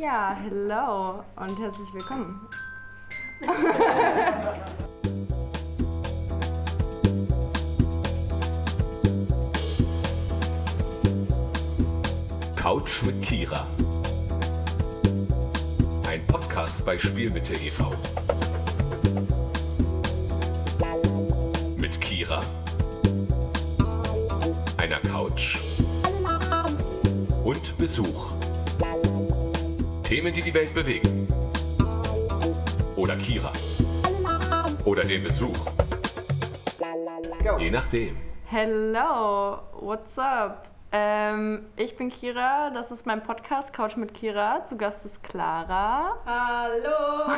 [0.00, 2.46] Ja, hello und herzlich willkommen.
[12.54, 13.66] Couch mit Kira.
[16.08, 17.90] Ein Podcast bei Spielmitte e.V.
[21.76, 22.40] Mit Kira,
[24.76, 25.58] einer Couch
[27.42, 28.37] und Besuch.
[30.08, 31.28] Themen, die die Welt bewegen.
[32.96, 33.52] Oder Kira.
[34.86, 35.54] Oder den Besuch.
[37.58, 38.16] Je nachdem.
[38.46, 40.66] Hello, what's up?
[40.92, 44.64] Ähm, ich bin Kira, das ist mein Podcast Couch mit Kira.
[44.64, 46.16] Zu Gast ist Clara.
[46.24, 47.30] Hallo!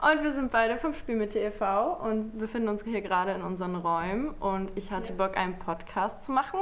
[0.10, 2.00] Und wir sind beide vom Spiel mit e.V.
[2.02, 4.30] und befinden uns hier gerade in unseren Räumen.
[4.40, 5.18] Und ich hatte Yes.
[5.18, 6.58] Bock, einen Podcast zu machen.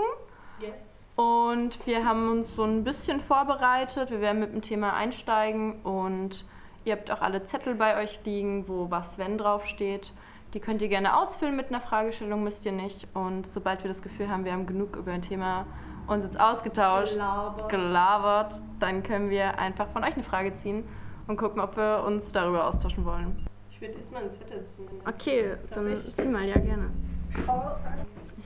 [0.61, 0.90] Yes.
[1.21, 4.11] Und wir haben uns so ein bisschen vorbereitet.
[4.11, 6.47] Wir werden mit dem Thema einsteigen und
[6.87, 10.15] ihr habt auch alle Zettel bei euch liegen, wo was wenn draufsteht.
[10.55, 13.07] Die könnt ihr gerne ausfüllen mit einer Fragestellung, müsst ihr nicht.
[13.13, 15.67] Und sobald wir das Gefühl haben, wir haben genug über ein Thema
[16.07, 17.69] uns jetzt ausgetauscht, Gelabert.
[17.69, 20.85] gelabert, dann können wir einfach von euch eine Frage ziehen
[21.29, 23.47] und gucken, ob wir uns darüber austauschen wollen.
[23.71, 24.89] Ich würde erstmal einen Zettel ziehen.
[25.07, 26.17] Okay, Darf dann ich?
[26.17, 26.91] zieh mal, ja gerne.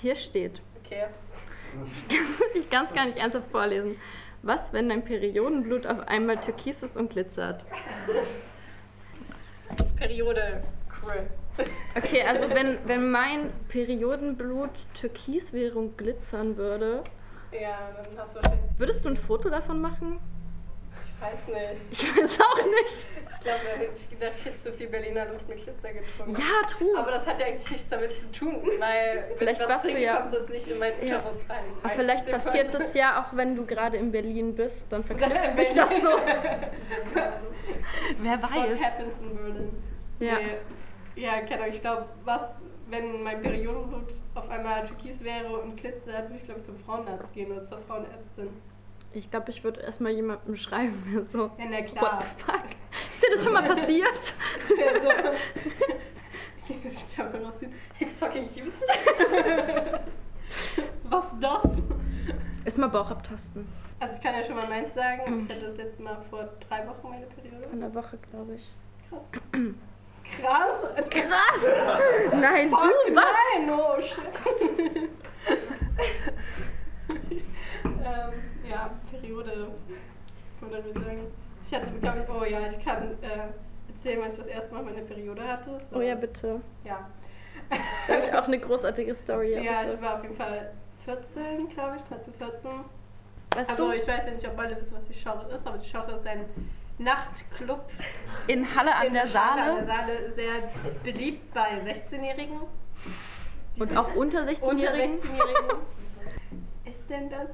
[0.03, 1.05] Hier steht, Okay.
[2.55, 3.97] ich kann es gar nicht ernsthaft vorlesen.
[4.43, 7.65] Was, wenn dein Periodenblut auf einmal türkis ist und glitzert?
[9.97, 10.63] Periode.
[11.03, 11.27] Cool.
[11.97, 17.05] Okay, also wenn, wenn mein Periodenblut türkis wäre und glitzern würde,
[17.53, 18.71] Ja, dann hast du wahrscheinlich.
[18.79, 20.19] würdest du ein Foto davon machen?
[21.17, 21.93] Ich weiß nicht.
[21.93, 22.95] Ich weiß auch nicht.
[23.31, 26.33] Ich glaube, da hätte ich gedacht, ich hätte zu viel Berliner Luft mit Glitzer getrunken.
[26.41, 26.99] Ja, true.
[26.99, 30.17] Aber das hat ja eigentlich nichts damit zu tun, weil Vielleicht ich was trinke, ja-
[30.17, 31.19] kommt das nicht in meinen Ja.
[31.19, 31.65] Uterus rein.
[31.83, 35.57] Aber Weißt vielleicht passiert es ja auch, wenn du gerade in Berlin bist, dann verknüpft
[35.57, 36.19] sich das so.
[38.21, 38.83] Wer What weiß.
[38.83, 39.83] happens in Berlin?
[40.21, 40.35] Ja.
[40.39, 41.23] Nee.
[41.23, 41.75] Ja, keine Ahnung.
[41.75, 42.41] Ich glaube, was,
[42.91, 47.53] wenn mein Periodenblut auf einmal türkis wäre und glitzert, würde ich glaube zum Frauenarzt gehen
[47.53, 48.49] oder zur Frauenärztin.
[49.15, 51.51] Ich glaube, ich würde erstmal jemandem schreiben, so.
[51.59, 52.19] Ja, na klar.
[52.19, 52.65] What the fuck?
[53.13, 54.35] Ist dir das schon mal passiert?
[54.59, 55.09] Das wäre so.
[58.01, 58.83] It's fucking useless.
[61.05, 61.63] Was das?
[62.65, 63.69] Erstmal Bauch abtasten.
[64.01, 65.23] Also ich kann ja schon mal meins sagen.
[65.41, 65.47] Mhm.
[65.49, 67.67] Ich hatte das letzte Mal vor drei Wochen meine Periode.
[67.73, 68.75] In der Woche, glaube ich.
[69.11, 69.29] Krass.
[70.41, 71.11] Krass.
[71.11, 72.33] Krass!
[72.33, 73.25] Nein, Fuck, du, was?
[73.57, 74.25] nein, oh shit.
[77.85, 78.33] ähm,
[78.69, 79.69] ja, Periode.
[80.61, 81.27] Kann man darüber sagen?
[81.67, 84.83] Ich hatte, glaube ich, oh ja, ich kann äh, erzählen, wann ich das erste Mal
[84.83, 85.81] meine Periode hatte.
[85.91, 85.97] So.
[85.99, 86.61] Oh ja, bitte.
[86.85, 87.09] Ja.
[88.09, 89.55] Da habe ich auch eine großartige Story.
[89.55, 89.95] Ja, Ja, bitte.
[89.95, 90.71] ich war auf jeden Fall
[91.05, 92.71] 14, glaube ich, 13, 14.
[93.55, 95.79] weißt Also du, ich weiß ja nicht, ob alle wissen, was die Schorre ist, aber
[95.79, 96.45] die Schorre ist ein
[96.99, 97.81] Nachtclub
[98.47, 100.53] in Halle an in der Halle an Saale der Saale sehr
[101.03, 102.61] beliebt bei 16-Jährigen.
[103.79, 104.53] und auch unter Unter
[104.93, 105.19] 16-Jährigen.
[105.19, 105.77] 16-Jährigen.
[106.85, 107.49] ist denn das?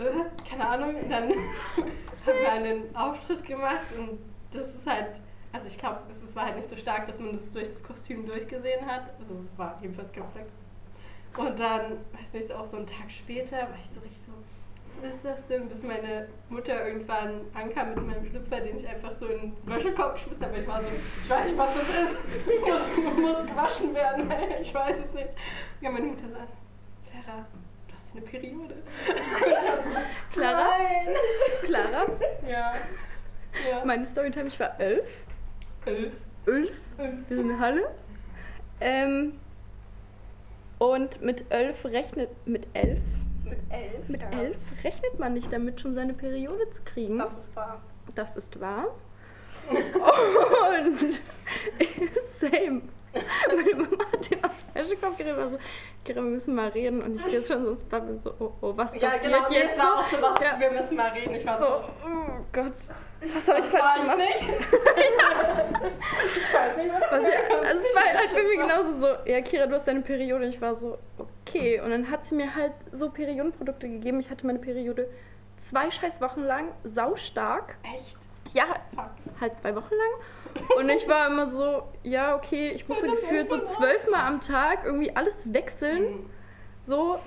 [0.00, 0.94] Äh, keine Ahnung.
[1.08, 1.28] Dann
[1.76, 4.18] haben wir einen Auftritt gemacht und
[4.52, 5.20] das ist halt,
[5.52, 8.26] also ich glaube, es war halt nicht so stark, dass man das durch das Kostüm
[8.26, 9.02] durchgesehen hat.
[9.20, 10.46] Also war jedenfalls kein Fleck.
[11.36, 14.32] Und dann, weiß nicht, auch so einen Tag später, war ich so richtig so,
[15.00, 15.68] was ist das denn?
[15.68, 20.14] Bis meine Mutter irgendwann ankam mit meinem Schlüpfer, den ich einfach so in den Wäschekorb
[20.14, 20.58] geschmissen habe.
[20.58, 22.16] Ich war so, ich weiß nicht, was das ist.
[22.60, 24.30] muss, muss gewaschen werden.
[24.60, 25.30] Ich weiß es nicht.
[25.80, 26.52] Ja, meine Mutter sagt,
[27.10, 27.46] Clara,
[28.12, 28.74] eine Periode.
[30.32, 30.68] Clara?
[30.78, 31.14] Nein.
[31.62, 32.06] Clara,
[32.48, 32.74] Ja.
[33.68, 33.84] Ja.
[33.84, 35.08] meine Storytime, ich war elf.
[35.84, 36.12] Elf.
[36.46, 36.70] Elf?
[36.96, 37.90] Wir sind in Halle.
[38.80, 39.38] Ähm,
[40.78, 43.00] und mit elf rechnet, mit elf?
[43.44, 44.08] Mit elf?
[44.08, 44.30] Mit ja.
[44.30, 47.18] elf rechnet man nicht damit, schon seine Periode zu kriegen.
[47.18, 47.80] Das ist wahr.
[48.14, 48.86] Das ist wahr.
[49.70, 51.00] Und
[52.38, 52.82] same.
[53.12, 55.64] Meine Mama hat den aus dem Wäschekorb geredet, war so, Kira,
[56.04, 57.02] wir müssen mal reden.
[57.02, 59.50] Und ich gehe schon so ins Bad und so, oh, oh, was Ja, passiert genau.
[59.50, 59.72] Jetzt?
[59.72, 60.58] es war auch so was, Ja.
[60.58, 61.34] wir müssen mal reden.
[61.34, 62.72] Ich war So, oh Gott,
[63.34, 64.18] was habe ich falsch war ich gemacht?
[64.18, 64.40] nicht.
[66.22, 69.40] Ich weiß nicht, was Was ja, also es war halt bei mir genauso so, ja
[69.40, 70.44] Kira, du hast deine Periode.
[70.46, 71.80] Und ich war so, okay.
[71.80, 74.20] Und dann hat sie mir halt so Periodenprodukte gegeben.
[74.20, 75.08] Ich hatte meine Periode
[75.62, 77.76] zwei scheiß Wochen lang, saustark.
[77.94, 78.16] Echt?
[78.52, 78.66] Ja,
[79.40, 80.76] halt zwei Wochen lang.
[80.78, 85.14] Und ich war immer so, ja, okay, ich musste gefühlt so zwölfmal am Tag irgendwie
[85.14, 86.02] alles wechseln.
[86.02, 86.30] Mhm.
[86.86, 87.18] So.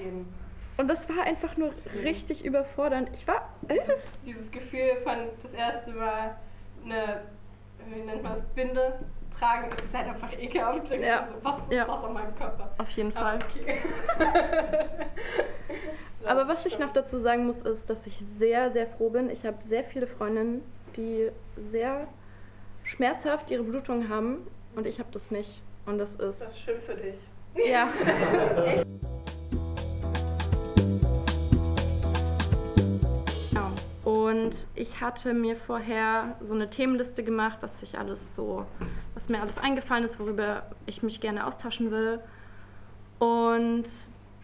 [0.78, 1.72] Und das war einfach nur
[2.04, 3.10] richtig überfordernd.
[3.14, 4.02] Ich war elf.
[4.26, 6.36] Dieses Gefühl von das erste Mal
[6.84, 7.22] eine,
[7.88, 9.00] wie nennt man das, Binde
[9.40, 10.92] tragen, ist es halt einfach ekelhaft.
[10.92, 11.28] Ja.
[11.28, 11.86] so, was ist Ja.
[11.86, 12.70] das an meinem Körper?
[12.78, 13.40] Auf jeden Aber Fall.
[13.50, 13.78] okay.
[16.22, 19.30] So, Aber was ich noch dazu sagen muss, ist, dass ich sehr, sehr froh bin.
[19.30, 20.62] Ich habe sehr viele Freundinnen,
[20.98, 21.30] die
[21.72, 22.08] sehr
[22.84, 25.62] schmerzhaft ihre Blutung haben und ich habe das nicht.
[25.86, 26.42] Und das ist.
[26.42, 27.16] Das ist schön für dich.
[27.66, 27.90] Ja.
[33.50, 33.72] Genau.
[34.04, 38.66] Und ich hatte mir vorher so eine Themenliste gemacht, was ich alles so,
[39.14, 42.20] was mir alles eingefallen ist, worüber ich mich gerne austauschen will.
[43.20, 43.86] Und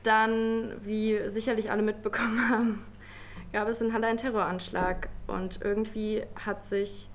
[0.04, 2.86] dann, wie sicherlich alle mitbekommen haben,
[3.54, 5.10] gab es in Halle einen Terroranschlag.
[5.28, 7.10] Und irgendwie hat sich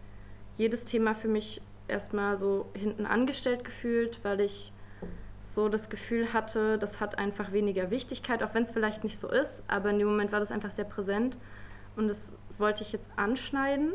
[0.56, 4.72] jedes Thema für mich erstmal so hinten angestellt gefühlt, weil ich
[5.54, 9.28] so das Gefühl hatte, das hat einfach weniger Wichtigkeit, auch wenn es vielleicht nicht so
[9.28, 11.36] ist, aber in dem Moment war das einfach sehr präsent
[11.94, 13.92] und das wollte ich jetzt anschneiden.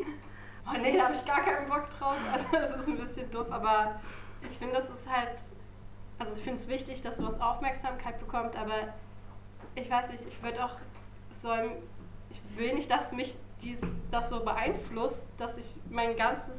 [0.66, 2.14] Oh nee, da habe ich gar keinen Bock drauf.
[2.32, 4.00] Also das ist ein bisschen doof, aber
[4.50, 5.30] ich finde, das ist halt,
[6.18, 8.94] also ich finde es wichtig, dass sowas Aufmerksamkeit bekommt, aber
[9.74, 10.76] ich weiß nicht, ich würde auch
[11.42, 11.72] so, ein-
[12.30, 13.78] ich will nicht, dass mich dies,
[14.10, 16.54] das so beeinflusst, dass sich mein ganzes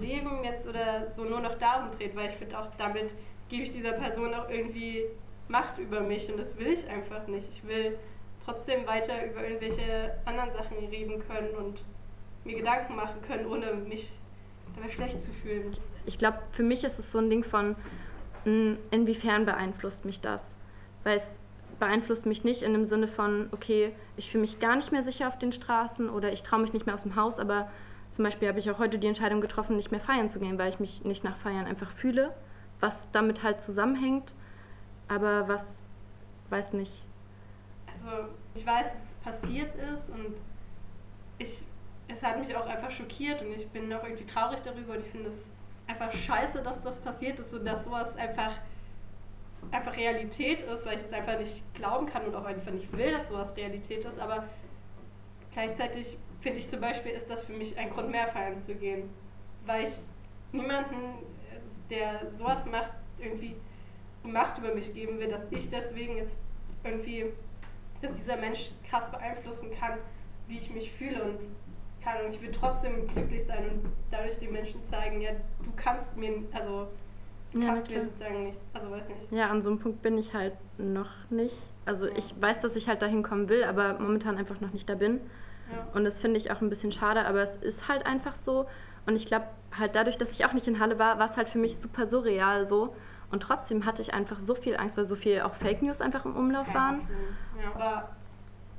[0.00, 3.14] Leben jetzt oder so nur noch darum dreht, weil ich finde auch damit
[3.48, 5.04] gebe ich dieser Person auch irgendwie
[5.48, 7.46] Macht über mich und das will ich einfach nicht.
[7.52, 7.98] Ich will
[8.44, 11.78] trotzdem weiter über irgendwelche anderen Sachen reden können und
[12.44, 14.10] mir Gedanken machen können, ohne mich
[14.74, 15.72] dabei schlecht zu fühlen.
[16.06, 17.76] Ich glaube, für mich ist es so ein Ding von,
[18.44, 20.50] mh, inwiefern beeinflusst mich das?
[21.02, 21.30] Weil es
[21.78, 25.28] beeinflusst mich nicht in dem Sinne von, okay, ich fühle mich gar nicht mehr sicher
[25.28, 27.70] auf den Straßen oder ich traue mich nicht mehr aus dem Haus, aber
[28.12, 30.70] zum Beispiel habe ich auch heute die Entscheidung getroffen, nicht mehr feiern zu gehen, weil
[30.70, 32.32] ich mich nicht nach Feiern einfach fühle,
[32.80, 34.32] was damit halt zusammenhängt,
[35.08, 35.64] aber was,
[36.50, 36.92] weiß nicht.
[37.86, 40.34] Also ich weiß, dass es passiert ist und
[41.38, 41.64] ich,
[42.08, 45.10] es hat mich auch einfach schockiert und ich bin auch irgendwie traurig darüber und ich
[45.10, 45.46] finde es
[45.86, 48.52] einfach scheiße, dass das passiert ist und dass sowas einfach,
[49.70, 53.12] einfach Realität ist, weil ich es einfach nicht glauben kann und auch einfach nicht will,
[53.12, 54.44] dass sowas Realität ist, aber
[55.52, 59.08] gleichzeitig finde ich zum Beispiel, ist das für mich ein Grund mehr feiern zu gehen,
[59.66, 59.94] weil ich
[60.52, 61.24] niemanden,
[61.90, 63.56] der sowas macht, irgendwie
[64.22, 66.36] Macht über mich geben will, dass ich deswegen jetzt
[66.82, 67.26] irgendwie,
[68.00, 69.98] dass dieser Mensch krass beeinflussen kann,
[70.48, 71.38] wie ich mich fühle und
[72.02, 72.24] kann.
[72.24, 75.32] Und ich will trotzdem glücklich sein und dadurch den Menschen zeigen, ja,
[75.62, 76.88] du kannst mir, also
[77.54, 79.32] Ja, kannst mir sozusagen nicht, also weiß nicht.
[79.32, 81.56] Ja, an so einem Punkt bin ich halt noch nicht.
[81.86, 84.96] Also ich weiß, dass ich halt dahin kommen will, aber momentan einfach noch nicht da
[84.96, 85.20] bin.
[85.70, 85.86] Ja.
[85.94, 88.66] Und das finde ich auch ein bisschen schade, aber es ist halt einfach so.
[89.06, 89.46] Und ich glaube,
[89.78, 92.06] halt dadurch, dass ich auch nicht in Halle war, war es halt für mich super
[92.06, 92.94] surreal so.
[93.30, 96.24] Und trotzdem hatte ich einfach so viel Angst, weil so viel auch Fake News einfach
[96.24, 97.02] im Umlauf waren.
[97.60, 98.08] Ja, aber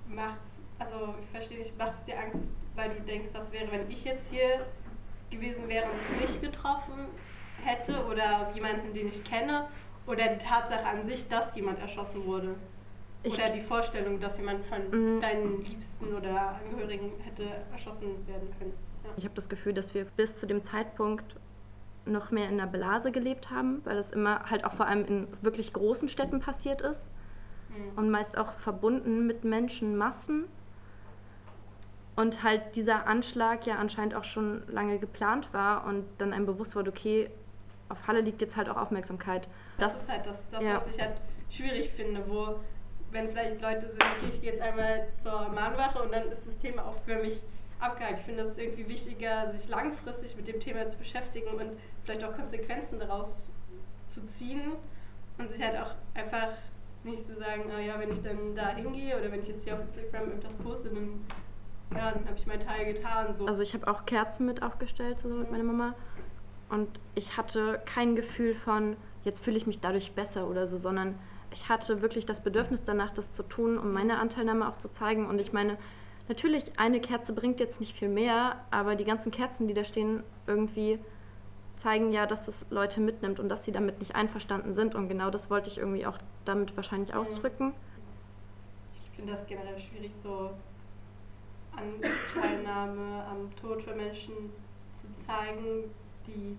[0.07, 0.49] macht's,
[0.79, 4.03] also ich verstehe nicht, macht es dir Angst, weil du denkst, was wäre, wenn ich
[4.03, 4.65] jetzt hier
[5.29, 7.07] gewesen wäre und es mich getroffen
[7.65, 9.67] hätte oder jemanden, den ich kenne,
[10.07, 12.55] oder die Tatsache an sich, dass jemand erschossen wurde?
[13.23, 15.19] Oder die Vorstellung, dass jemand von Mhm.
[15.19, 18.73] deinen Liebsten oder Angehörigen hätte erschossen werden können.
[19.03, 19.09] Ja.
[19.17, 21.35] Ich habe das Gefühl, dass wir bis zu dem Zeitpunkt
[22.05, 25.27] noch mehr in einer Blase gelebt haben, weil es immer halt auch vor allem in
[25.41, 27.03] wirklich großen Städten passiert ist.
[27.69, 27.97] Mhm.
[27.97, 30.45] und meist auch verbunden mit Menschenmassen.
[32.15, 36.75] Und halt dieser Anschlag ja anscheinend auch schon lange geplant war und dann einem bewusst
[36.75, 37.29] wurde, okay,
[37.89, 39.47] auf Halle liegt jetzt halt auch Aufmerksamkeit.
[39.77, 40.81] Das, ist halt das, das ja.
[40.85, 41.17] was ich halt
[41.49, 42.59] schwierig finde, wo,
[43.11, 46.57] wenn vielleicht Leute sind, okay, ich gehe jetzt einmal zur Mahnwache und dann ist das
[46.57, 47.39] Thema auch für mich
[47.79, 48.19] abgehakt.
[48.19, 52.35] Ich finde es irgendwie wichtiger, sich langfristig mit dem Thema zu beschäftigen und vielleicht auch
[52.35, 53.35] Konsequenzen daraus
[54.09, 54.73] zu ziehen
[55.37, 56.53] und sich halt auch einfach
[57.03, 59.75] nicht zu sagen, oh ja, wenn ich dann da hingehe oder wenn ich jetzt hier
[59.75, 61.25] auf Instagram irgendwas poste, dann,
[61.95, 63.33] ja, dann habe ich meinen Teil getan.
[63.35, 63.45] So.
[63.45, 65.93] Also ich habe auch Kerzen mit aufgestellt, zusammen mit meiner Mama.
[66.69, 71.17] Und ich hatte kein Gefühl von, jetzt fühle ich mich dadurch besser oder so, sondern
[71.51, 75.27] ich hatte wirklich das Bedürfnis danach, das zu tun, um meine Anteilnahme auch zu zeigen.
[75.27, 75.77] Und ich meine,
[76.27, 80.23] natürlich, eine Kerze bringt jetzt nicht viel mehr, aber die ganzen Kerzen, die da stehen,
[80.47, 80.99] irgendwie
[81.77, 84.95] zeigen ja, dass es Leute mitnimmt und dass sie damit nicht einverstanden sind.
[84.95, 87.73] Und genau das wollte ich irgendwie auch damit wahrscheinlich ausdrücken.
[89.03, 90.51] Ich finde das generell schwierig, so
[91.75, 94.33] Anteilnahme am Tod von Menschen
[94.99, 95.91] zu zeigen,
[96.27, 96.57] die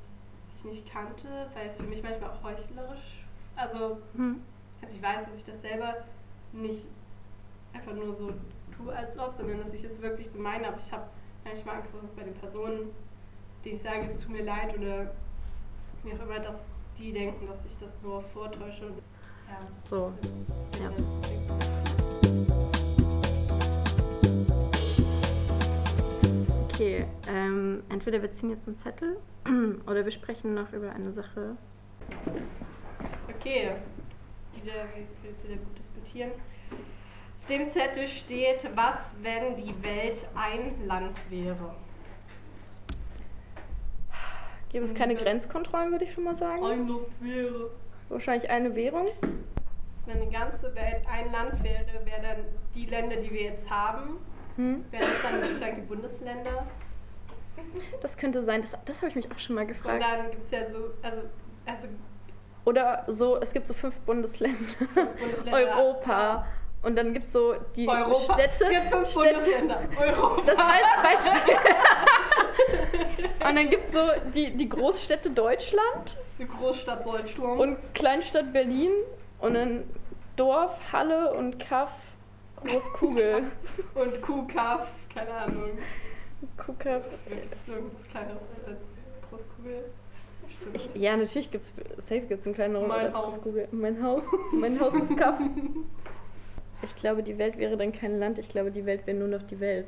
[0.59, 3.25] ich nicht kannte, weil es für mich manchmal auch heuchlerisch,
[3.57, 4.41] also, Hm.
[4.83, 5.95] also ich weiß, dass ich das selber
[6.53, 6.85] nicht
[7.73, 8.33] einfach nur so
[8.77, 11.05] tue als ob, sondern dass ich es wirklich so meine, aber ich habe
[11.45, 12.91] manchmal Angst, dass es bei den Personen,
[13.65, 15.11] denen ich sage, es tut mir leid oder
[16.03, 16.57] wie auch immer, dass
[16.99, 18.87] die denken, dass ich das nur vortäusche.
[19.49, 19.59] Ja,
[19.89, 20.13] So,
[20.81, 21.66] ja.
[26.77, 29.17] Okay, ähm, entweder wir ziehen jetzt einen Zettel
[29.87, 31.57] oder wir sprechen noch über eine Sache.
[33.35, 33.71] Okay,
[34.55, 34.85] wieder,
[35.43, 36.33] wieder gut diskutieren.
[37.41, 41.75] Auf dem Zettel steht, was, wenn die Welt ein Land wäre?
[44.69, 46.63] Gibt es keine Grenzkontrollen, würde ich schon mal sagen.
[46.63, 47.71] Ein Land wäre.
[48.11, 49.07] Wahrscheinlich eine Währung.
[50.05, 54.19] Wenn die ganze Welt ein Land wäre, wären dann die Länder, die wir jetzt haben,
[54.57, 54.85] Hm?
[54.91, 56.67] wären das dann sozusagen die Bundesländer.
[58.03, 60.03] Das könnte sein, das, das habe ich mich auch schon mal Und gefragt.
[60.03, 61.23] dann gibt es ja so, also,
[61.67, 61.89] also
[62.65, 64.59] Oder so, es gibt so fünf Bundesländer.
[65.19, 65.53] Bundesländer.
[65.53, 66.47] Europa.
[66.83, 68.35] Und dann gibt es so die Europa.
[68.35, 68.65] Städte.
[68.65, 69.81] Es gibt fünf Städte Bundesländer.
[69.99, 70.43] Europa.
[70.47, 71.57] das war als Beispiel.
[73.49, 74.01] Und dann gibt es so
[74.35, 77.61] die, die Großstädte Deutschland Die Großstadt Deutschland.
[77.61, 78.91] und Kleinstadt Berlin
[79.41, 79.85] und dann
[80.37, 81.93] Dorf, Halle und Kaff,
[82.65, 83.45] Großkugel.
[83.95, 85.71] Und Kuhkaff, keine Ahnung.
[86.57, 87.05] Kuhkaff.
[87.29, 88.81] Gibt es irgendwas kleineres als
[89.29, 89.85] Großkugel?
[90.73, 93.35] Ich, ja, natürlich gibt's safe gibt's einen kleineren Mein als Haus.
[93.35, 93.69] Großkugel.
[93.73, 94.25] Mein Haus.
[94.53, 95.39] Mein Haus ist Kaff.
[96.83, 98.39] Ich glaube, die Welt wäre dann kein Land.
[98.39, 99.87] Ich glaube, die Welt wäre nur noch die Welt.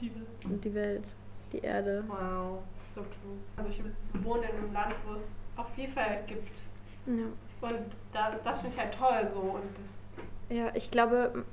[0.00, 0.10] Die
[0.44, 1.04] Und die Welt.
[1.52, 2.04] Die Erde.
[2.06, 2.62] Wow,
[2.94, 3.38] so klug.
[3.56, 3.82] Also ich
[4.24, 5.22] wohne in einem Land, wo es
[5.56, 6.48] auch Vielfalt gibt.
[7.06, 7.26] Ja.
[7.60, 9.40] Und da, das finde ich halt toll so.
[9.40, 9.88] Und das,
[10.50, 11.44] Ja, ich glaube,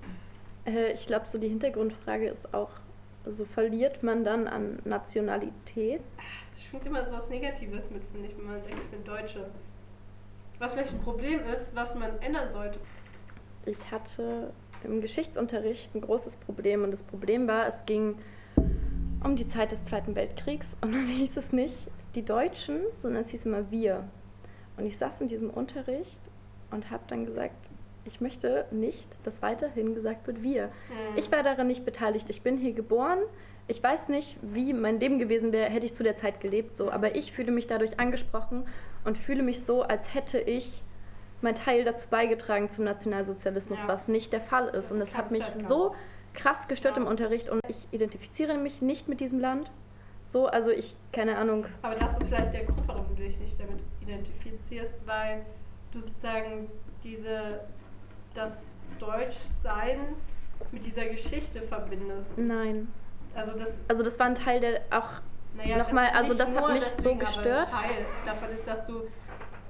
[0.66, 2.70] äh, ich glaube, so die Hintergrundfrage ist auch,
[3.26, 6.02] so verliert man dann an Nationalität?
[6.56, 9.50] das schwingt immer so was Negatives mit, finde ich, wenn man sagt, ich bin Deutsche.
[10.60, 12.80] Was vielleicht ein Problem ist, was man ändern sollte.
[13.66, 14.52] Ich hatte
[14.84, 18.18] im Geschichtsunterricht ein großes Problem und das Problem war, es ging
[19.24, 23.30] um die Zeit des Zweiten Weltkriegs und dann hieß es nicht die Deutschen, sondern es
[23.30, 24.04] hieß immer wir.
[24.78, 26.20] Und ich saß in diesem Unterricht
[26.72, 27.70] und habe dann gesagt,
[28.06, 30.70] ich möchte nicht, dass weiterhin gesagt wird wir.
[31.16, 32.26] Ich war daran nicht beteiligt.
[32.30, 33.20] Ich bin hier geboren.
[33.68, 36.92] Ich weiß nicht, wie mein Leben gewesen wäre, hätte ich zu der Zeit gelebt, so.
[36.92, 38.66] Aber ich fühle mich dadurch angesprochen
[39.06, 40.84] und fühle mich so, als hätte ich
[41.42, 43.88] mein Teil dazu beigetragen zum Nationalsozialismus, Ja.
[43.88, 44.76] was nicht der Fall ist.
[44.86, 45.96] Das und das hat mich so
[46.34, 47.02] krass gestört Ja.
[47.04, 49.72] im Unterricht und ich identifiziere mich nicht mit diesem Land.
[50.32, 51.66] So, also ich, keine Ahnung.
[51.82, 55.46] Aber das ist vielleicht der Grund, warum du dich nicht damit identifizierst, weil
[55.92, 56.70] du sozusagen
[57.04, 57.60] diese,
[58.34, 58.54] das
[59.00, 60.00] Deutschsein
[60.72, 62.38] mit dieser Geschichte verbindest.
[62.38, 62.88] Nein.
[63.36, 65.22] Also das, Also das war ein Teil, der auch
[65.54, 67.68] naja, Nochmal, also das hat mich so deswegen, gestört.
[67.74, 69.02] Aber ein Teil davon ist, dass du,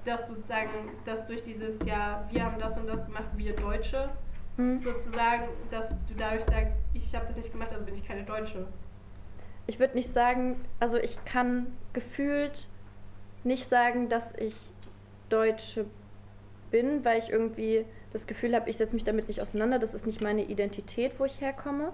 [0.06, 0.70] dass du sozusagen,
[1.06, 4.10] dass durch dieses, ja, wir haben das und das gemacht, wir Deutsche,
[4.58, 8.24] hm, sozusagen, dass du dadurch sagst, ich habe das nicht gemacht, also bin ich keine
[8.24, 8.68] Deutsche.
[9.66, 12.68] ich würde nicht sagen, also ich kann gefühlt
[13.44, 14.56] nicht sagen, dass ich
[15.30, 15.86] Deutsche
[16.70, 19.80] bin, weil ich irgendwie das Gefühl habe, ich setze mich damit nicht auseinander.
[19.80, 21.94] Das ist nicht meine Identität, wo ich herkomme.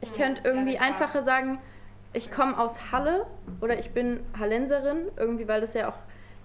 [0.00, 1.58] Ich könnte irgendwie einfacher sagen,
[2.12, 3.26] ich komme aus Halle
[3.60, 5.96] oder ich bin Hallenserin, irgendwie, weil das ja auch,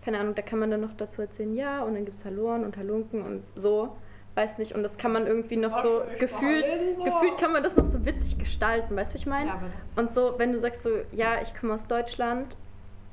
[0.04, 2.64] keine Ahnung, da kann man dann noch dazu erzählen, ja, und dann gibt es Halloren
[2.64, 3.98] und Halunken und so,
[4.36, 6.66] weiß nicht, und das kann man irgendwie noch so gefühlt,
[7.04, 9.50] gefühlt kann man das noch so witzig gestalten, weißt du, was ich meine?
[9.50, 9.62] Ja,
[9.96, 12.56] Und so, wenn du sagst so, ja, ich komme aus Deutschland,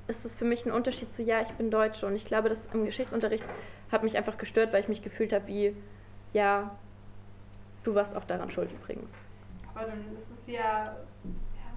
[0.06, 2.06] ist das für mich ein Unterschied zu, ja, ich bin Deutsche.
[2.06, 3.44] Und ich glaube, das im Geschichtsunterricht
[3.90, 5.76] hat mich einfach gestört, weil ich mich gefühlt habe wie,
[6.32, 6.76] ja,
[7.84, 9.10] du warst auch daran schuld übrigens.
[9.74, 11.70] Aber dann ist es ja, ja.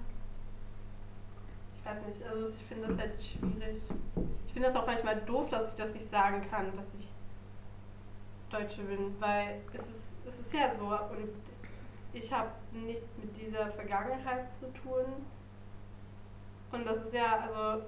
[1.76, 3.82] Ich weiß nicht, also ich finde das halt schwierig.
[4.46, 7.08] Ich finde das auch manchmal doof, dass ich das nicht sagen kann, dass ich
[8.50, 11.28] Deutsche bin, weil es ist, es ist ja so und
[12.12, 15.04] ich habe nichts mit dieser Vergangenheit zu tun.
[16.72, 17.84] Und das ist ja, also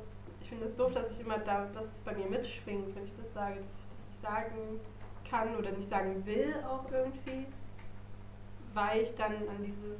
[0.50, 3.32] finde es doof, dass ich immer da, dass es bei mir mitschwingt, wenn ich das
[3.32, 4.80] sage, dass ich das nicht sagen
[5.30, 7.46] kann oder nicht sagen will auch irgendwie
[8.74, 9.98] weil ich dann an dieses,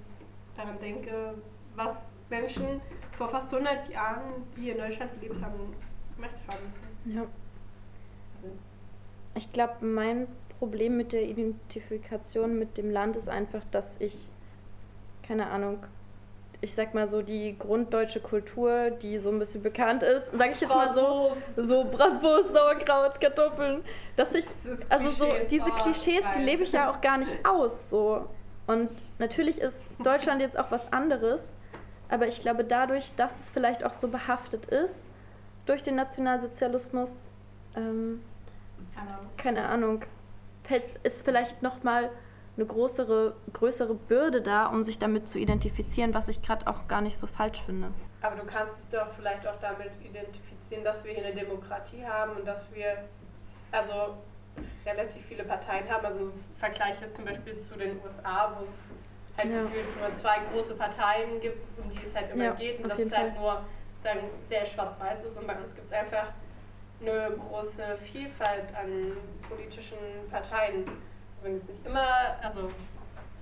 [0.57, 1.35] daran denke,
[1.75, 1.97] was
[2.29, 2.81] Menschen
[3.17, 5.75] vor fast 100 Jahren, die in Deutschland gelebt haben,
[6.17, 6.73] gemacht haben.
[7.07, 7.27] Ja.
[9.35, 10.27] Ich glaube, mein
[10.59, 14.29] Problem mit der Identifikation mit dem Land ist einfach, dass ich,
[15.23, 15.79] keine Ahnung,
[16.63, 20.61] ich sag mal so, die grunddeutsche Kultur, die so ein bisschen bekannt ist, sag ich
[20.61, 23.83] jetzt mal so, so Bratwurst, Sauerkraut, Kartoffeln,
[24.17, 24.45] dass ich,
[24.91, 28.27] also so diese oh, Klischees, die lebe ich ja auch gar nicht aus, so.
[28.67, 31.55] Und natürlich ist Deutschland jetzt auch was anderes,
[32.11, 34.95] aber ich glaube dadurch, dass es vielleicht auch so behaftet ist,
[35.65, 37.11] durch den Nationalsozialismus,
[37.75, 38.21] ähm,
[39.39, 40.03] keine Ahnung,
[40.65, 42.11] fällt's- ist vielleicht nochmal
[42.61, 47.01] eine größere, größere Bürde da, um sich damit zu identifizieren, was ich gerade auch gar
[47.01, 47.89] nicht so falsch finde.
[48.21, 52.33] Aber du kannst dich doch vielleicht auch damit identifizieren, dass wir hier eine Demokratie haben
[52.37, 53.05] und dass wir
[53.73, 54.15] also
[54.85, 56.05] relativ viele Parteien haben.
[56.05, 58.91] Also im Vergleich jetzt zum Beispiel zu den USA, wo es
[59.39, 59.63] halt Ja.
[59.63, 63.11] gefühlt nur zwei große Parteien gibt, um die es halt immer Ja, geht und jeden
[63.11, 63.41] es halt Fall.
[63.41, 63.63] nur
[64.03, 66.27] sagen, sehr schwarz-weiß ist und bei uns gibt es einfach
[67.01, 69.13] eine große Vielfalt an
[69.49, 69.97] politischen
[70.31, 70.85] Parteien.
[71.41, 72.71] Zumindest nicht immer, also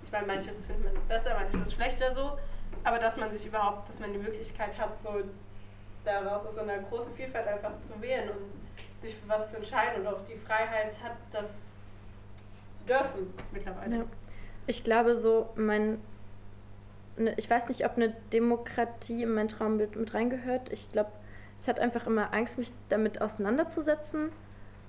[0.05, 2.39] ich meine, manches findet man besser, manches schlechter so,
[2.85, 5.23] aber dass man sich überhaupt, dass man die Möglichkeit hat, so
[6.05, 10.01] daraus aus so einer großen Vielfalt einfach zu wählen und sich für was zu entscheiden
[10.01, 11.73] und auch die Freiheit hat, das
[12.79, 13.97] zu dürfen mittlerweile.
[13.97, 14.05] Ja.
[14.67, 16.01] Ich glaube so, mein.
[17.17, 20.71] Ne, ich weiß nicht, ob eine Demokratie in mein Traumbild mit reingehört.
[20.71, 21.11] Ich glaube,
[21.61, 24.31] ich hatte einfach immer Angst, mich damit auseinanderzusetzen.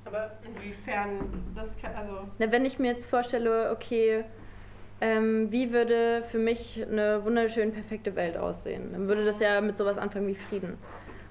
[0.09, 1.19] Aber inwiefern
[1.55, 4.23] das kann, also Na, wenn ich mir jetzt vorstelle, okay,
[5.01, 8.91] ähm, wie würde für mich eine wunderschön perfekte Welt aussehen?
[8.91, 10.77] Dann würde das ja mit sowas anfangen wie Frieden.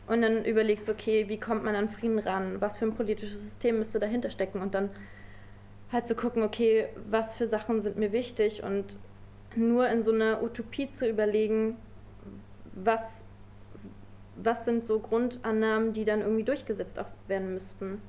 [0.06, 2.60] Und dann überlegst du, okay, wie kommt man an Frieden ran?
[2.60, 4.62] Was für ein politisches System müsste dahinter stecken?
[4.62, 4.90] Und dann
[5.92, 8.62] halt zu gucken, okay, was für Sachen sind mir wichtig?
[8.62, 8.96] Und
[9.56, 11.76] nur in so einer Utopie zu überlegen,
[12.74, 13.02] was,
[14.36, 18.00] was sind so Grundannahmen, die dann irgendwie durchgesetzt auch werden müssten.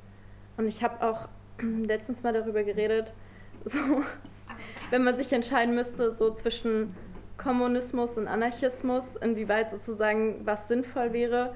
[0.60, 1.30] Und ich habe auch
[1.62, 3.14] letztens mal darüber geredet,
[3.66, 3.80] so,
[4.90, 6.94] wenn man sich entscheiden müsste, so zwischen
[7.38, 11.54] Kommunismus und Anarchismus, inwieweit sozusagen was sinnvoll wäre.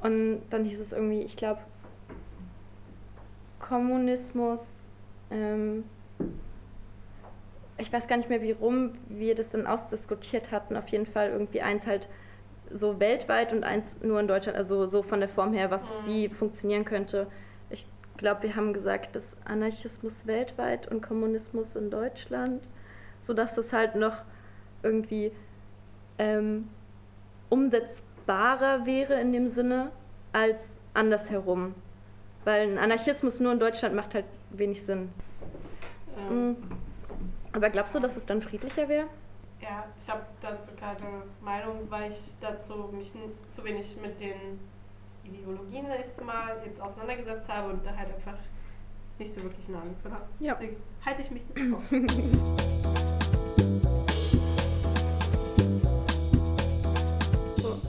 [0.00, 1.60] Und dann hieß es irgendwie, ich glaube,
[3.58, 4.60] Kommunismus,
[5.32, 5.82] ähm,
[7.78, 10.76] ich weiß gar nicht mehr, wie rum wir das dann ausdiskutiert hatten.
[10.76, 12.08] Auf jeden Fall irgendwie eins halt
[12.72, 16.06] so weltweit und eins nur in Deutschland, also so von der Form her, was Mhm.
[16.06, 17.26] wie funktionieren könnte.
[18.16, 22.62] Ich glaube, wir haben gesagt, dass Anarchismus weltweit und Kommunismus in Deutschland,
[23.26, 24.16] sodass das halt noch
[24.82, 25.32] irgendwie
[26.16, 26.66] ähm,
[27.50, 29.90] umsetzbarer wäre in dem Sinne
[30.32, 31.74] als andersherum.
[32.44, 35.10] Weil ein Anarchismus nur in Deutschland macht halt wenig Sinn.
[36.16, 36.56] ähm, Mhm.
[37.52, 39.08] Aber glaubst du, dass es dann friedlicher wäre?
[39.60, 43.12] ja, ich habe dazu keine Meinung, weil ich dazu mich
[43.54, 44.58] zu wenig mit den
[45.26, 48.38] Ideologien sag ich mal jetzt auseinandergesetzt habe und da halt einfach
[49.18, 50.24] nicht so wirklich eine Ahnung von habe.
[50.40, 50.54] Ja.
[50.54, 51.82] Deswegen halte ich mich jetzt raus.
[57.56, 57.80] So.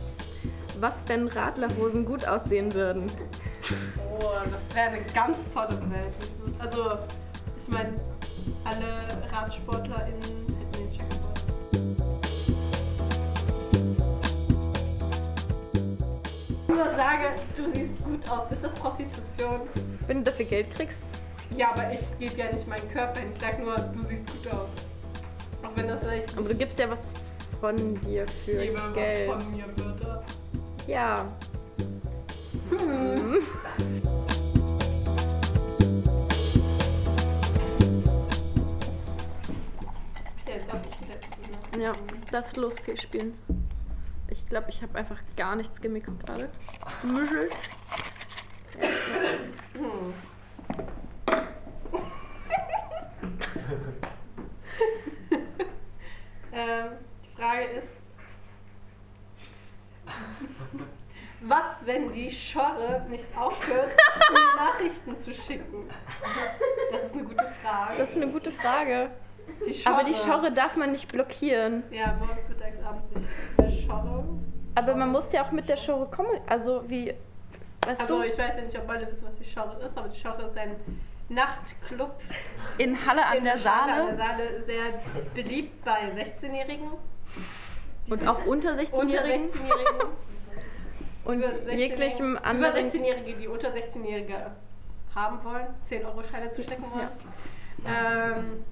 [0.79, 3.11] Was, wenn Radlerhosen gut aussehen würden?
[4.19, 6.13] Oh, das wäre eine ganz tolle Welt.
[6.59, 6.95] Also,
[7.61, 7.93] ich meine,
[8.63, 10.46] alle RadsportlerInnen
[16.77, 18.51] nur sage, du siehst gut aus.
[18.51, 19.61] Ist das Prostitution?
[20.07, 21.01] Wenn du dafür Geld kriegst?
[21.55, 23.29] Ja, aber ich gebe ja nicht meinen Körper hin.
[23.33, 24.69] Ich sag nur, du siehst gut aus.
[25.63, 26.99] Auch wenn das vielleicht Aber du gibst ja was
[27.59, 29.31] von dir für gebe, was Geld.
[29.31, 30.23] von mir würde.
[30.85, 31.25] Ja.
[32.69, 33.41] Hm.
[40.47, 41.83] Ja, jetzt darf ich die letzte, ne?
[41.83, 41.93] Ja,
[42.31, 43.33] darfst los viel spielen.
[44.47, 46.47] Ich glaube, ich habe einfach gar nichts gemixt gerade.
[47.03, 47.49] Mischel.
[49.73, 50.13] Hm.
[56.53, 56.91] ähm,
[57.25, 57.89] die Frage ist,
[61.41, 63.97] was, wenn die Schorre nicht aufhört,
[64.31, 65.89] mir Nachrichten zu schicken?
[66.93, 67.97] Das ist eine gute Frage.
[67.97, 69.11] Das ist eine gute Frage.
[69.65, 71.83] Die Aber die Schorre darf man nicht blockieren.
[71.91, 73.27] Ja, morgens, mittags, abends nicht.
[73.57, 74.23] Eine Schorre.
[74.75, 76.39] Aber man muss ja auch mit der Schorre kommen.
[76.47, 77.13] Also wie.
[77.85, 78.23] Weißt Also du?
[78.23, 80.57] ich weiß ja nicht, ob alle wissen, was die Schorre ist, aber die Schorre ist
[80.57, 80.75] ein
[81.29, 82.11] Nachtclub
[82.77, 83.91] In Halle an in der Halle Saale.
[83.93, 84.83] An der Saale sehr
[85.33, 86.89] beliebt bei 16-Jährigen.
[88.07, 88.93] die Und auch unter 16-Jährigen.
[88.99, 90.07] unter 16-Jährigen.
[91.25, 92.89] Und über 16-Jährigen- jeglichem Über anderen.
[92.89, 94.51] 16-Jährige, die unter 16-Jährige
[95.13, 97.09] haben wollen, 10-Euro-Scheine zustecken wollen.
[97.85, 98.63] Ähm,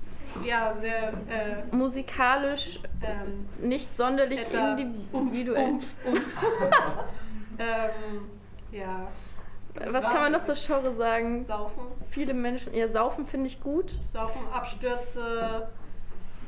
[0.44, 5.70] ja, sehr äh, musikalisch ähm, nicht sonderlich individuell.
[5.72, 6.74] Umf, umf, umf.
[7.60, 8.30] ähm,
[8.72, 9.08] ja.
[9.76, 11.46] Das Was kann man noch zur Genre sagen?
[11.46, 11.84] Saufen.
[12.10, 12.74] Viele Menschen.
[12.74, 13.98] Ja, saufen finde ich gut.
[14.14, 15.68] Saufen, Abstürze,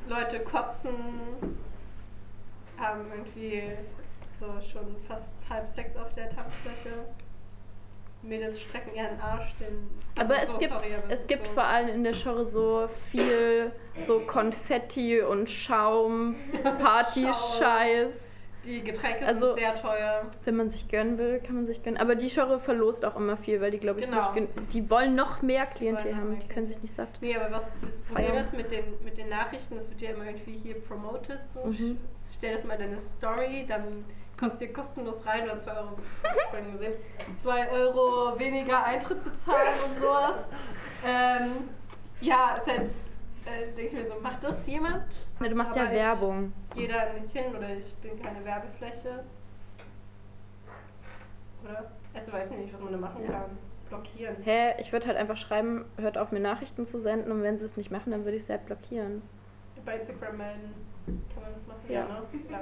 [0.08, 0.96] Leute kotzen,
[2.78, 3.64] haben irgendwie
[4.40, 7.06] so schon fast halb Sex auf der Tanzfläche.
[8.24, 9.90] Mädels strecken ihren Arsch, den.
[10.18, 11.54] also Aber es so, gibt, sorry, aber es gibt so.
[11.54, 13.72] vor allem in der Genre so viel
[14.06, 18.10] so Konfetti und Schaum, Party-Scheiß.
[18.66, 20.26] Die Getränke Also- sind sehr teuer.
[20.44, 21.98] Wenn man sich gönnen will, kann man sich gönnen.
[21.98, 24.34] Aber die Genre verlost auch immer viel, weil die, glaube ich, Genau.
[24.34, 26.32] nicht Die wollen noch mehr Klientel haben.
[26.32, 27.08] mehr Die können sich nicht satt.
[27.22, 28.44] Nee, aber was das Problem Feiern.
[28.44, 31.40] ist mit den, mit den Nachrichten, das wird ja immer irgendwie hier promoted.
[31.54, 31.64] So.
[31.66, 31.98] Mhm.
[32.38, 34.04] Stell das mal in deine Story, dann
[34.40, 36.94] kommst du hier kostenlos rein oder 2 Euro, hab ich vorhin gesehen,
[37.42, 40.38] 2 Euro weniger Eintritt bezahlen und sowas.
[41.06, 41.70] Ähm,
[42.22, 42.90] ja, ist halt
[43.48, 45.04] äh, denke ich mir so, macht das jemand?
[45.40, 46.54] Ja, du machst Aber ja ich Werbung.
[46.76, 49.24] gehe da nicht hin oder ich bin keine Werbefläche.
[51.64, 51.92] Oder?
[52.14, 53.58] Also weiß ich nicht, was man da machen kann.
[53.88, 54.36] Blockieren.
[54.44, 57.64] Hä, ich würde halt einfach schreiben, hört auf mir Nachrichten zu senden und wenn sie
[57.66, 59.22] es nicht machen, dann würde ich sie halt blockieren.
[59.86, 60.74] Bei Instagram melden.
[61.08, 61.80] Kann man das machen?
[61.90, 62.04] Ja.
[62.04, 62.22] ne?
[62.50, 62.60] Ja.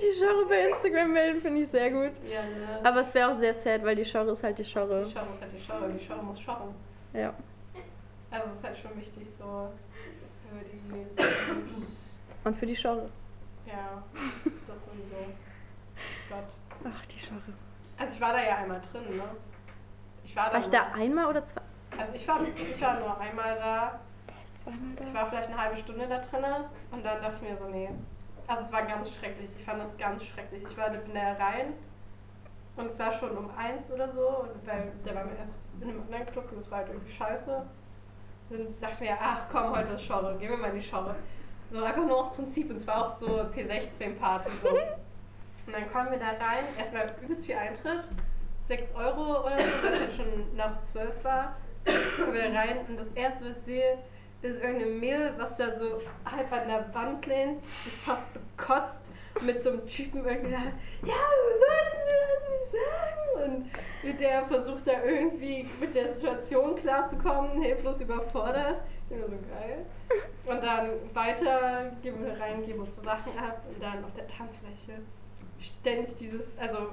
[0.00, 2.12] Die Genre bei Instagram melden finde ich sehr gut.
[2.28, 2.80] ja, ne?
[2.84, 5.04] Aber es wäre auch sehr sad, weil die Genre ist halt die Genre.
[5.04, 6.74] die Show muss halt die Show, die Show muss shoppen.
[7.12, 7.34] Ja.
[8.30, 9.70] Also es ist halt schon wichtig, so
[10.48, 11.06] für die.
[12.44, 13.10] Und für die Genre.
[13.66, 14.02] Ja,
[14.44, 15.16] das sowieso.
[16.28, 16.44] Gott.
[16.84, 17.52] Ach, die Genre.
[17.98, 19.24] Also ich war da ja einmal drin, ne?
[20.24, 20.54] Ich war da.
[20.54, 21.60] War ich da einmal oder zwei?
[21.98, 24.00] Also ich war, ich war nur einmal da.
[24.62, 25.14] Zweimal Ich da?
[25.14, 27.90] war vielleicht eine halbe Stunde da drinne und dann dachte ich mir so, nee.
[28.46, 29.50] Also es war ganz schrecklich.
[29.58, 30.62] Ich fand das ganz schrecklich.
[30.68, 31.74] Ich war bin da rein
[32.76, 35.88] und es war schon um eins oder so, und weil der war mir erst in
[35.88, 37.62] einem anderen Club und es war halt irgendwie scheiße.
[38.50, 41.14] Dann dachten wir, ach komm, heute ist Schorre, gehen wir mal in die Schorre.
[41.70, 44.68] So einfach nur aus Prinzip und es war auch so P16-Party so.
[45.64, 48.02] Und dann kommen wir da rein, erstmal übelst viel Eintritt,
[48.66, 51.56] 6 Euro oder so, weil es halt schon nach 12 war.
[51.84, 53.98] Kommen wir da rein und das erste, was ich sehe,
[54.42, 59.00] ist irgendein Mädel, was da so halb an der Wand lehnt, sich fast bekotzt,
[59.40, 60.62] mit so einem Typen irgendwie da,
[61.06, 61.14] ja,
[61.60, 63.70] was will das sagen?
[64.04, 68.82] Und der versucht da irgendwie mit der Situation klarzukommen, hilflos überfordert.
[69.08, 69.86] Bin so geil.
[70.44, 75.00] Und dann weiter gehen wir rein, geben unsere Sachen ab und dann auf der Tanzfläche
[75.60, 76.88] ständig dieses, also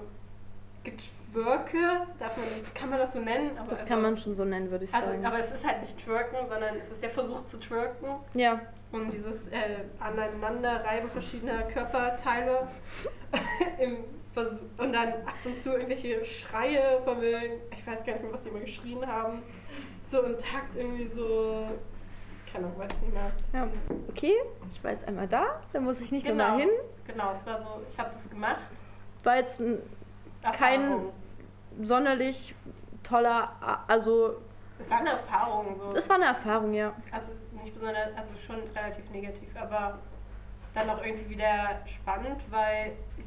[1.33, 3.57] Getwerke, darf man das, kann man das so nennen?
[3.57, 5.25] Aber Das also, kann man schon so nennen, würde ich Also, sagen.
[5.25, 8.59] aber es ist halt nicht twerken, sondern es ist der Versuch zu twerken ja.
[8.91, 12.67] und dieses äh, Aneinanderreiben verschiedener Körperteile
[13.79, 13.97] im
[14.33, 18.41] Versuch, und dann ab und zu irgendwelche Schreie von ich weiß gar nicht mehr, was
[18.43, 19.41] die immer geschrien haben,
[20.11, 21.67] so im Takt irgendwie so,
[22.51, 23.31] keine Ahnung, weiß ich nicht mehr.
[23.53, 23.67] ja.
[24.09, 24.33] Okay,
[24.73, 26.69] ich war jetzt einmal da, dann muss ich nicht Genau, nochmal hin.
[27.07, 28.57] genau, es war so, ich habe das gemacht.
[29.23, 29.79] War jetzt ein
[30.57, 31.09] Kein-.
[31.81, 32.53] Sonderlich
[33.03, 33.49] toller,
[33.87, 34.35] also
[34.79, 35.95] Es war eine Erfahrung, so.
[35.95, 36.93] es war eine Erfahrung, ja.
[37.11, 37.31] Also
[37.63, 39.99] nicht besonders, also schon relativ negativ, aber
[40.73, 43.25] dann auch irgendwie wieder spannend, weil ich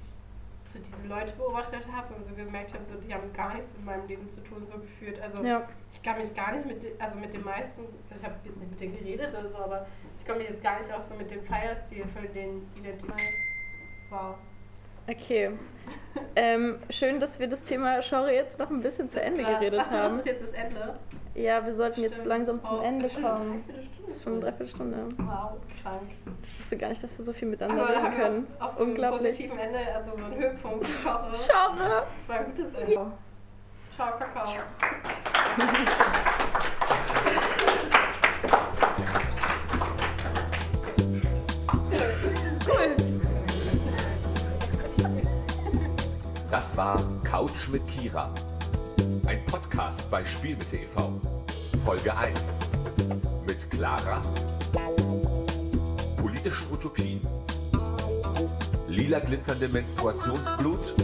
[0.73, 3.85] so diese Leute beobachtet habe und so gemerkt habe, so, die haben gar nichts mit
[3.85, 5.21] meinem Leben zu tun, so gefühlt.
[5.21, 5.69] Also Ja.
[5.93, 7.83] ich kann mich gar nicht mit, den, also mit den meisten,
[8.17, 9.87] ich habe jetzt nicht mit denen geredet oder so, aber
[10.19, 13.35] ich komme mich jetzt gar nicht auch so mit dem Feierstil von denen identifizieren.
[14.09, 14.37] Wow.
[15.09, 15.51] Okay.
[16.37, 19.91] ähm, schön, dass wir das Thema Genre jetzt noch ein bisschen zu Ende geredet Ach
[19.91, 20.17] so, haben.
[20.19, 20.95] das ist jetzt das Ende.
[21.35, 22.29] Ja, wir sollten jetzt Stimmt.
[22.29, 23.65] langsam zum Oh, Ende ist schon eine kommen.
[24.07, 24.97] Das ist schon eine Dreiviertelstunde.
[25.19, 26.03] Wow, krank.
[26.45, 28.47] Ich wusste gar nicht, dass wir so viel miteinander Aber reden können.
[28.61, 29.31] auch, auch so Unglaublich.
[29.31, 30.87] positiven Ende, also so einen Höhepunkt.
[31.03, 31.33] Genre.
[31.33, 31.89] Genre!
[31.89, 33.13] Das war ein gutes Ende.
[33.97, 34.53] Ciao, Kakao.
[46.53, 48.31] Das war Couch mit Kira.
[49.25, 51.19] Ein Podcast bei Spielmitte e.V.
[51.83, 52.39] Folge 1.
[53.47, 54.21] Mit Clara.
[56.19, 57.23] Politischen Utopien.
[58.87, 60.95] Lila glitzernde Menstruationsblut.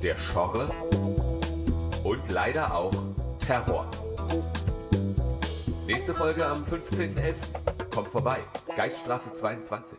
[0.00, 0.70] Der Schorre.
[2.04, 2.94] Und leider auch
[3.44, 3.90] Terror.
[5.88, 7.34] Nächste Folge am 15.11.
[7.92, 8.38] Kommt vorbei.
[8.76, 9.98] Geiststraße 22.